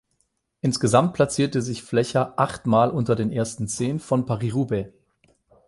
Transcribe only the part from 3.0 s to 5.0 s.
den ersten Zehn von Paris-Roubaix.